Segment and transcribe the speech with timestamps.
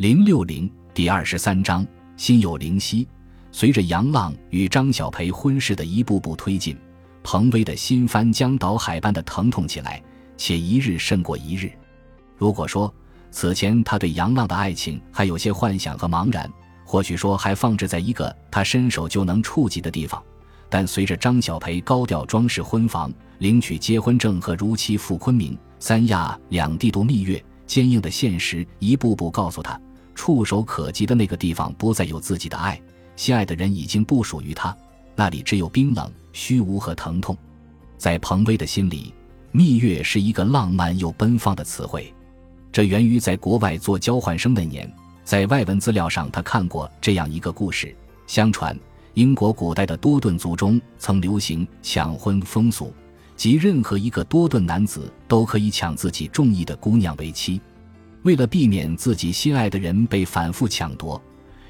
[0.00, 1.86] 零六零第二十三章，
[2.16, 3.06] 心有灵犀。
[3.52, 6.74] 随着杨浪与张小培婚事的一步步推进，
[7.22, 10.02] 彭威的心翻江倒海般的疼痛起来，
[10.38, 11.70] 且一日胜过一日。
[12.38, 12.90] 如果说
[13.30, 16.50] 此前他对杨浪的爱情还有些幻想和茫然，
[16.86, 20.22] 或许说还放置在一个他伸手就能触及的地方，
[20.70, 29.78] 但随着张小培高调装饰婚房、领取结婚证和如期赴昆明、三亚两地度蜜月，坚硬的现实一步步告诉他，
[30.14, 32.80] 触手可及的那个地方不再有自己的爱，
[33.16, 34.76] 心爱的人已经不属于他，
[35.14, 37.36] 那里只有冰冷、虚无和疼痛。
[37.96, 39.14] 在彭威的心里，
[39.52, 42.12] 蜜月是一个浪漫又奔放的词汇。
[42.72, 44.90] 这源于在国外做交换生那年，
[45.24, 47.94] 在外文资料上他看过这样一个故事：
[48.26, 48.78] 相传
[49.14, 52.92] 英国古代的多顿族中曾流行抢婚风俗，
[53.36, 57.60] 即任何一个多顿男子都可以抢自己中意的姑娘为妻。
[58.22, 61.20] 为了避免自己心爱的人被反复抢夺，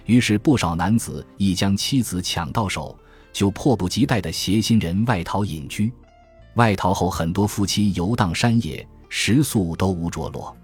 [0.07, 2.98] 于是不少男子一将妻子抢到手，
[3.33, 5.92] 就迫不及待地携新人外逃隐居。
[6.55, 10.55] 外逃后，很多夫妻游荡山野，食宿都无着落。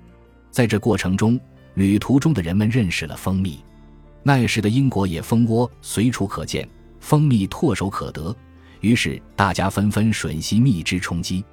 [0.51, 1.39] 在这过程中，
[1.75, 3.61] 旅途中的人们认识了蜂蜜。
[4.25, 8.34] 那时的英国野蜂窝随处可见，蜂蜜唾手可得，
[8.81, 11.45] 于是大家纷纷吮吸蜜汁充饥。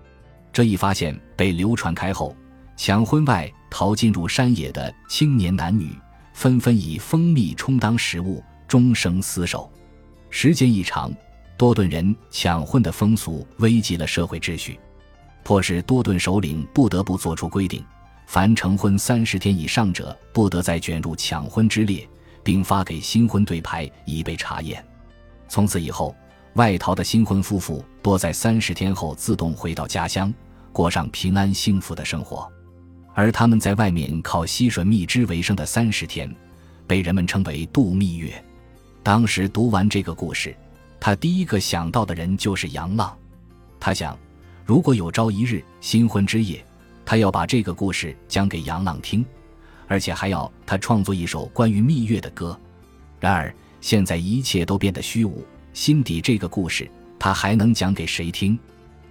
[0.52, 2.36] 这一发现被流传开后，
[2.76, 5.98] 抢婚外逃进入山野的青年男女
[6.32, 9.68] 纷纷以蜂蜜充当食物，终生厮守。
[10.30, 11.12] 时间一长，
[11.58, 14.80] 多顿人抢婚的风俗危及了社会秩序，
[15.44, 17.84] 迫使多顿首领不得不做出规定。
[18.28, 22.08] 凡成婚三十天以上者，不得再卷入抢婚之列，
[22.44, 24.86] 并发给新婚对牌以备查验。
[25.48, 26.16] 从此以后，
[26.54, 30.32] 外逃的新婚夫妇多在三十天后自动回到家乡，
[30.72, 32.48] 过上平安幸福的生活。
[33.14, 36.34] 而他们在外面靠吸吮蜜汁为生的三十天，
[36.88, 38.44] 被人们称为度蜜月。
[39.04, 40.56] 当时读完这个故事，
[41.00, 43.16] 他第一个想到的人就是杨浪。
[43.80, 44.18] 他想，
[44.66, 46.66] 如果有朝一日新婚之夜，
[47.06, 49.26] 他要把这个故事讲给杨浪听，
[49.88, 52.58] 而且还要他创作一首关于蜜月的歌。
[53.20, 58.58] 然而现在一切都变得虚无，心底这个故事他还能讲给谁听？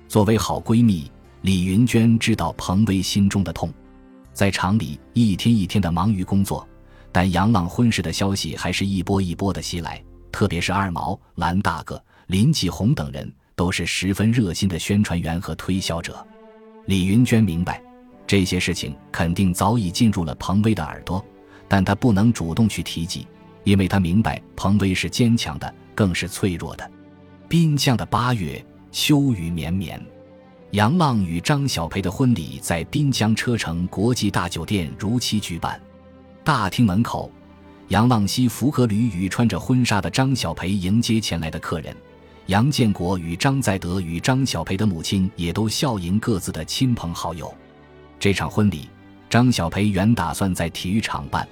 [0.08, 1.10] 作为好闺蜜，
[1.42, 3.72] 李云娟知道彭威心中的痛，
[4.32, 6.66] 在厂里一天一天的忙于工作，
[7.10, 16.26] 但杨浪婚事的消息还是一波一波的袭来，特别是二毛、蓝大哥、林继红等人都是十分热心的宣传员和推销者。
[16.86, 17.82] 李云娟明白，
[18.26, 21.24] 这些事情肯定早已进入了彭威的耳朵，
[21.68, 23.26] 但她不能主动去提及，
[23.64, 26.90] 因为她明白彭威是坚强的，更是脆弱的。
[27.48, 30.02] 滨江的八月，秋雨绵绵，
[30.72, 35.78] 杨浪与张小培的婚礼在滨江车城国际大酒店如期举办。
[36.42, 37.30] 大厅门口，
[37.88, 41.94] 杨浪西服革履与穿着婚纱的张小培迎接前来的客人。
[42.46, 47.52] 杨建国与张在德与张小培的母亲也都笑迎各自的亲朋好友。
[48.18, 48.88] 这场婚礼，
[49.28, 51.46] 张小培原打算在体育场办，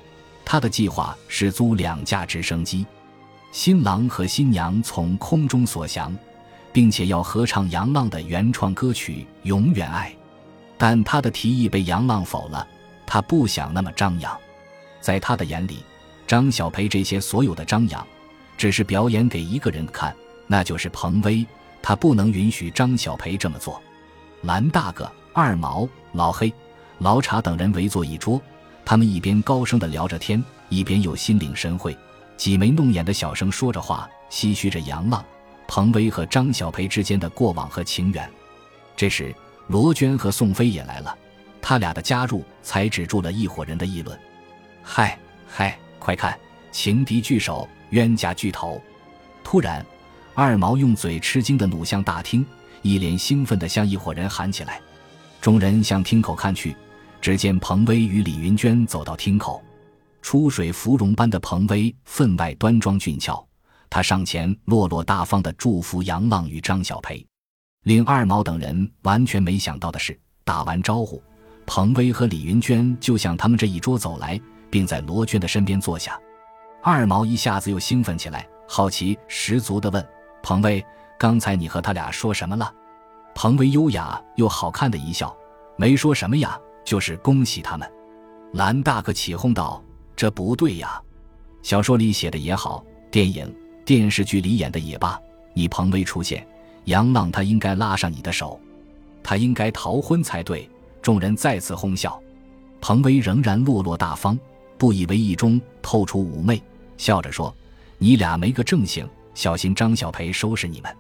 [0.47, 2.87] 他的计划是租两架直升机，
[3.53, 6.17] 新郎和新娘从空中所降，
[6.73, 10.11] 并且要合唱杨浪的原创歌曲《永远爱》。
[10.79, 12.67] 但他的提议被杨浪否了，
[13.07, 14.37] 他不想那么张扬。
[15.01, 15.85] 在他的眼里，
[16.27, 18.07] 张小培这些所有的张扬，
[18.57, 20.15] 只是表演给一个人看。
[20.47, 21.47] 那就是彭威，
[21.83, 23.81] 他不能允许张小培这么做。
[24.43, 26.53] 蓝大哥、二毛、老黑、
[26.99, 28.41] 老查等人围坐一桌，
[28.85, 31.97] 他们一边高声的聊着天，一边又心领神会，
[32.37, 35.25] 挤眉弄眼的小声说着话，唏嘘着杨浪、
[35.73, 38.29] 彭威和张小培之间的过往和情缘。
[38.97, 39.33] 这时，
[39.69, 41.17] 罗娟和宋飞也来了，
[41.63, 44.19] 他俩的加入才止住了一伙人的议论。
[44.83, 45.17] 嗨
[45.47, 46.37] 嗨，快看，
[46.73, 48.83] 情敌聚首，冤家聚头！
[49.45, 49.87] 突然。
[50.35, 52.45] 二毛用嘴吃惊的努向大厅，
[52.83, 54.81] 一脸兴奋地向一伙人喊起来。
[55.41, 56.75] 众人向厅口看去，
[57.21, 59.63] 只见彭威与李云娟走到厅口。
[60.21, 63.47] 出水芙蓉般的彭威分外端庄俊俏，
[63.91, 67.27] 他上前落落大方地祝福杨浪与张小培。
[67.83, 71.23] 令二毛等人完全没想到的是，打完招呼，
[71.67, 74.41] 彭威和李云娟就向他们这一桌走来，
[74.71, 76.19] 并在罗娟的身边坐下。
[76.83, 80.07] 二毛一下子又兴奋起来，好奇十足地问。
[80.43, 80.83] 彭威，
[81.19, 82.73] 刚才你和他俩说什么了？
[83.35, 85.35] 彭威优雅又好看的一笑，
[85.77, 87.91] 没说什么呀，就是恭喜他们。
[88.53, 89.83] 蓝大哥起哄道
[90.17, 91.01] ：“这不对呀，
[91.63, 93.55] 小说里写的也好，电影、
[93.91, 95.21] 电视剧里演的也罢，
[95.53, 96.47] 你彭威出现，
[96.85, 98.61] 杨浪他应该拉上你的手，
[99.21, 100.71] 他应该逃婚才对。”
[101.03, 102.17] 众人再次哄笑。
[102.81, 104.39] 彭威仍然落落大方，
[104.79, 106.63] 不以为意中透出妩媚，
[106.97, 107.53] 笑着说
[107.99, 109.05] ：“你俩没个正形，
[109.35, 110.97] 小心张小培收拾你们。”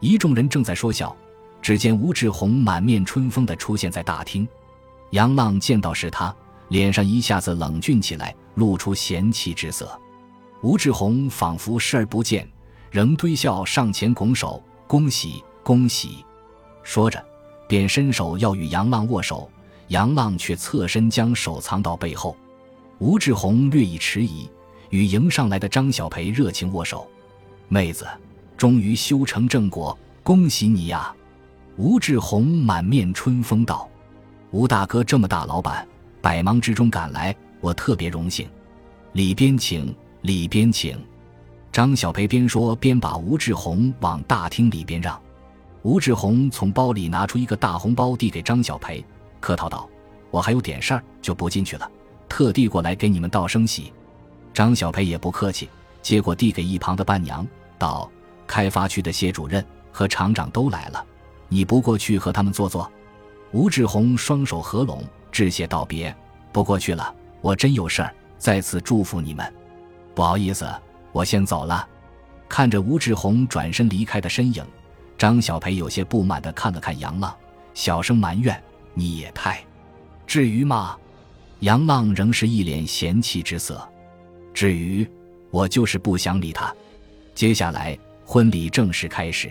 [0.00, 1.14] 一众人正在说笑，
[1.60, 4.48] 只见吴志宏满面春风地出现在大厅。
[5.10, 6.34] 杨浪见到是他，
[6.68, 10.00] 脸上一下子冷峻起来，露出嫌弃之色。
[10.62, 12.48] 吴志宏仿佛视而不见，
[12.90, 16.24] 仍堆笑上前拱手：“恭喜恭喜！”
[16.84, 17.22] 说着，
[17.68, 19.50] 便伸手要与杨浪握手，
[19.88, 22.36] 杨浪却侧身将手藏到背后。
[22.98, 24.48] 吴志宏略一迟疑，
[24.90, 27.08] 与迎上来的张小培热情握手
[27.68, 28.06] ：“妹子。”
[28.56, 31.12] 终于修成正果，恭喜你呀！
[31.76, 33.88] 吴志宏满面春风道
[34.52, 35.84] ：“吴大哥这么大老板，
[36.20, 38.48] 百忙之中赶来，我特别荣幸。
[39.14, 39.92] 里边请，
[40.22, 40.98] 里边请。”
[41.70, 45.18] 张小培边说边把吴志宏往大厅里边让。
[45.82, 49.04] 吴志宏从包里拿出一个大红包递给张小培，
[49.40, 49.88] 客套道
[50.30, 51.90] ：“我还有点事儿，就不进去了，
[52.28, 53.92] 特地过来给你们道声喜。”
[54.54, 55.68] 张小培也不客气，
[56.02, 57.46] 接过递给一旁的伴娘，
[57.78, 58.10] 道。
[58.46, 61.02] 开发区的谢主任和厂长都来了，
[61.48, 62.90] 你不过去和他们坐坐？
[63.50, 66.14] 吴志宏双手合拢，致谢道别
[66.52, 69.50] ：“不过去了，我真有事儿，在此祝福你们。
[70.14, 70.68] 不好意思，
[71.12, 71.88] 我先走了。”
[72.48, 74.64] 看着吴志宏转身离开的身影，
[75.16, 77.34] 张小培有些不满地看了看杨浪，
[77.74, 78.62] 小声埋怨
[78.92, 79.64] ：“你也太……
[80.26, 80.96] 至于吗？”
[81.60, 83.88] 杨浪仍是一脸嫌弃之色
[84.52, 85.08] ：“至于，
[85.50, 86.74] 我就是不想理他。”
[87.34, 87.98] 接下来。
[88.24, 89.50] 婚礼正式开始，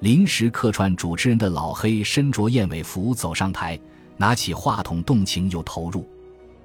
[0.00, 3.78] 临时客串主持人的老黑身着燕尾服走上台，
[4.18, 6.06] 拿起话筒，动情又投入。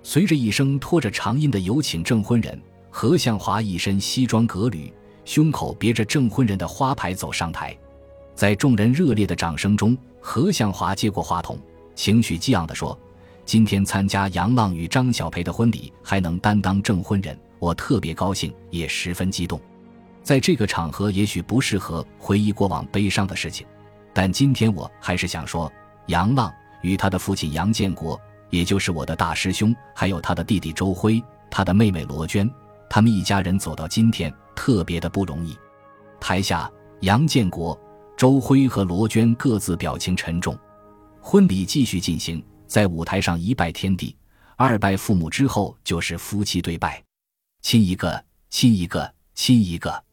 [0.03, 2.59] 随着一声拖着长音的“有请证婚人”，
[2.99, 4.91] 何向华一身西装革履，
[5.23, 7.77] 胸口别着证婚人的花牌走上台。
[8.33, 11.59] 在众人热烈的掌声中，何向华接过话筒，
[11.93, 12.99] 情绪激昂地说
[13.45, 19.61] ：“今天参加杨浪与张小培的婚礼，还能担当证婚人，我特别高兴，也十分激动。”
[20.23, 23.67] 在这个场合，也许不适合回忆过往悲伤的事情，
[24.11, 25.71] 但今天我还是想说，
[26.07, 26.51] 杨浪
[26.81, 32.51] 与他的父亲杨建国，也就是我的大师兄，还有他的弟弟周辉，他的妹妹罗娟，
[32.89, 35.57] 他们一家人走到今天，特别的不容易。
[36.19, 37.79] 台下，杨建国、
[38.15, 40.57] 周辉和罗娟各自表情沉重。
[41.21, 44.15] 婚礼继续进行，在舞台上一拜天地，
[44.55, 47.03] 二拜父母之后，就是夫妻对拜，
[47.61, 50.03] 亲一个，亲一个，亲一个。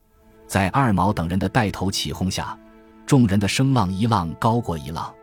[0.47, 2.59] 在二毛等人的带头起哄下，
[3.07, 5.15] 众人的声浪一浪高过一浪。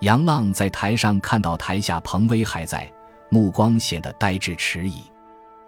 [0.00, 2.90] 杨浪在台上看到台下彭威还在，
[3.30, 5.02] 目光显得呆滞迟疑。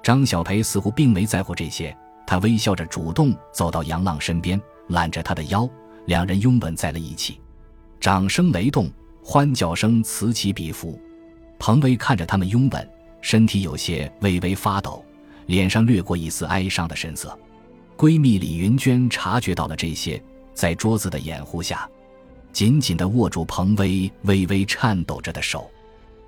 [0.02, 1.96] 张小培似乎并没在乎这些，
[2.26, 5.68] 他微笑着主动走到杨浪身边，揽着他的腰，
[6.06, 7.40] 两人拥吻在了一起。
[8.00, 8.90] 掌声雷动，
[9.22, 10.98] 欢叫声此起彼伏。
[11.58, 12.90] 彭威看着他们拥吻，
[13.20, 15.04] 身体有些微微发抖，
[15.46, 17.36] 脸上掠过一丝哀伤的神色。
[17.96, 20.22] 闺蜜李云娟察觉到了这些，
[20.54, 21.88] 在桌子的掩护下，
[22.52, 25.68] 紧紧地握住彭威微微颤抖着的手。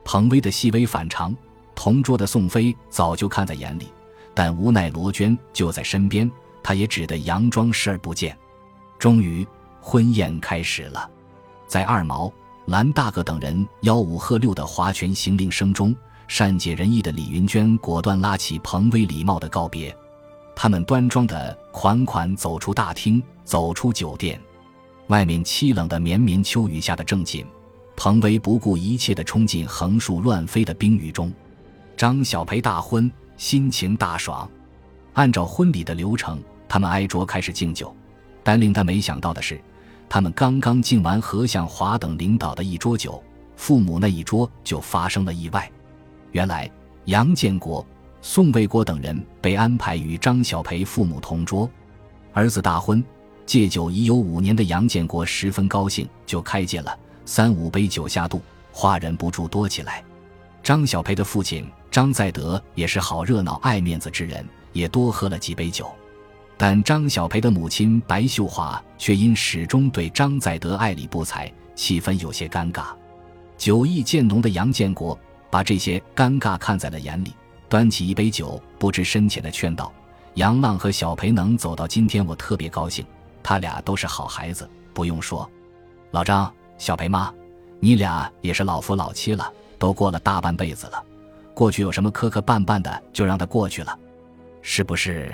[0.05, 1.33] 彭威的细微反常，
[1.75, 3.89] 同桌的宋飞早就看在眼里，
[4.35, 6.31] 但无奈罗娟就在身边，
[6.63, 8.37] 他也只得佯装视而不见。
[8.99, 9.47] 终于，
[9.81, 11.09] 婚宴开始了，
[11.67, 12.31] 在二毛、
[12.67, 15.97] 蓝大哥等人吆五喝六的划拳行令声中，
[16.29, 19.97] 善解人意的李云娟果断拉起彭威，礼貌的告别。
[20.55, 24.39] 他们端庄的款款走出大厅，走出酒店。
[25.07, 27.47] 外面凄冷的绵绵秋雨下的正紧，
[27.97, 31.33] 彭威不顾一切地冲进横竖乱飞的冰雨中。
[32.01, 34.51] 张小培大婚，心情大爽。
[35.13, 37.95] 按照婚礼的流程，他们挨桌开始敬酒。
[38.43, 39.61] 但令他没想到的是，
[40.09, 43.23] 他们刚刚敬完何向华等领导的一桌酒，
[43.55, 45.71] 父母那一桌就发生了意外。
[46.33, 46.71] 原来
[47.05, 47.87] 杨建国。
[48.23, 51.69] 宋卫国等人被安排与张小培父母同桌，
[52.33, 53.05] 儿子大婚，
[53.45, 58.41] 戒酒已有五年的杨建国十分高兴，就开戒了三五杯酒下肚，
[58.73, 60.03] 话忍不住多起来。
[60.63, 65.91] 张小培的父亲张在德也是好热闹、爱面子之人，也多喝了几杯酒。
[66.57, 72.85] 但张小培的母亲白秀华却因始终对张在德爱理不睬，气氛有些尴尬。
[73.57, 75.19] 酒意渐浓的杨建国
[75.51, 77.35] 把这些尴尬看在了眼里。
[77.69, 79.93] 端起一杯酒，不知深浅的劝道
[80.35, 83.05] ：“杨浪和小培能走到今天，我特别高兴。
[83.43, 85.49] 他俩都是好孩子，不用说。
[86.11, 87.33] 老张、小培妈，
[87.79, 91.03] 你俩也是老夫老妻了，都过了大半辈子了。
[91.61, 93.99] 过去有什么磕磕绊绊的，就让他过去了，
[94.63, 95.31] 是不是？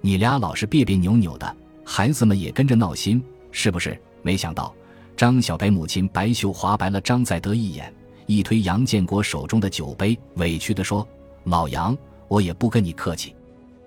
[0.00, 4.74] 你俩老是别别扭扭的，孩子们也跟着闹心，是不是？”没想到，
[5.16, 7.94] 张小培母亲白秀华白了张再德一眼，
[8.26, 11.06] 一推杨建国手中的酒杯，委屈地说。
[11.44, 13.32] 老杨，我也不跟你客气。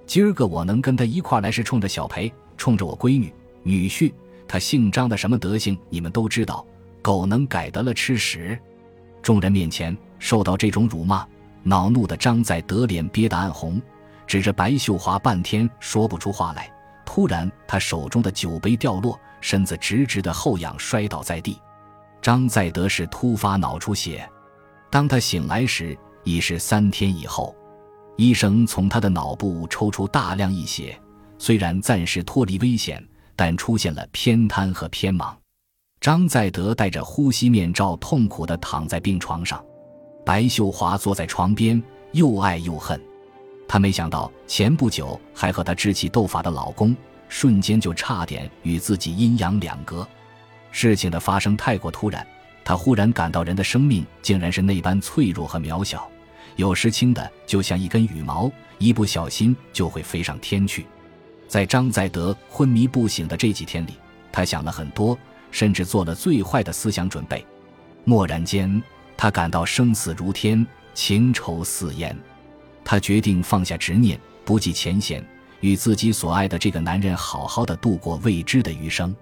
[0.05, 4.13] 今儿个我能跟他一块来，是冲着小裴，冲着我闺女、女婿。
[4.47, 6.65] 他姓张的什么德行，你们都知道。
[7.01, 8.57] 狗能改得了吃屎？
[9.21, 11.27] 众人面前受到这种辱骂，
[11.67, 13.81] 恼怒的张在德脸憋得暗红，
[14.27, 16.71] 指着白秀华半天说不出话来。
[17.03, 21.59] 突然，他手中的酒杯掉落，身子直直的后仰，摔倒在地。
[22.21, 24.27] 张在德是突发脑出血，
[24.91, 27.55] 当他醒来时，已是三天以后。
[28.15, 30.99] 医生从他的脑部抽出大量一血，
[31.37, 33.03] 虽然暂时脱离危险，
[33.35, 35.33] 但出现了偏瘫和偏盲。
[35.99, 39.63] 张在德戴着呼吸面罩，痛苦地躺在病床上。
[40.25, 42.99] 白秀华坐在床边，又爱又恨。
[43.67, 46.95] 她没想到前不久还和她志气斗法的老公，
[47.29, 50.05] 瞬间就差点与自己阴阳两隔。
[50.71, 52.25] 事情的发生太过突然，
[52.63, 56.09] 她忽然感到人的生命竟然是那般脆弱和渺小，
[56.55, 60.87] 有时轻的就像一根羽毛，一不小心就会飞上天去。
[61.47, 63.93] 在张在德昏迷不醒的这几天里，
[64.31, 65.17] 她想了很多。
[65.51, 67.45] 甚至做了最坏的思想准备，
[68.03, 68.83] 蓦然间，
[69.25, 70.63] 他感到生死如天，
[70.93, 72.15] 情仇似烟。
[72.83, 75.25] 他决定放下执念，不计前嫌，
[75.61, 79.15] 与自己所爱的这个男人好好的度过未知的余生。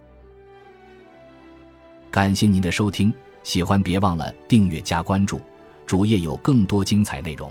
[2.12, 5.40] 感谢您的收听，喜欢别忘了订阅加关注，
[5.86, 7.50] 主页有更多精彩内容。